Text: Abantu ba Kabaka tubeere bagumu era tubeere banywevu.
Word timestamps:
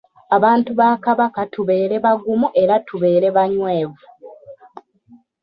Abantu 0.37 0.71
ba 0.79 0.89
Kabaka 1.05 1.41
tubeere 1.53 1.95
bagumu 2.05 2.47
era 2.61 2.75
tubeere 2.87 3.27
banywevu. 3.37 4.01